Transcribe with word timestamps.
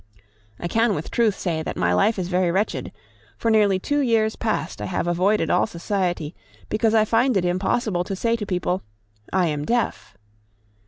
I 0.59 0.67
can 0.67 0.95
with 0.95 1.11
truth 1.11 1.37
say 1.37 1.61
that 1.61 1.77
my 1.77 1.93
life 1.93 2.17
is 2.17 2.27
very 2.27 2.49
wretched; 2.49 2.91
for 3.37 3.51
nearly 3.51 3.77
two 3.77 3.99
years 3.99 4.35
past 4.35 4.81
I 4.81 4.85
have 4.85 5.05
avoided 5.05 5.51
all 5.51 5.67
society, 5.67 6.33
because 6.69 6.95
I 6.95 7.05
find 7.05 7.37
it 7.37 7.45
impossible 7.45 8.03
to 8.05 8.15
say 8.15 8.35
to 8.37 8.45
people, 8.47 8.81
_I 9.31 9.45
am 9.49 9.63
deaf! 9.63 10.17